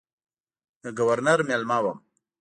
د 0.83 0.85
ګورنر 0.97 1.39
مېلمه 1.47 1.77
وم. 1.83 1.97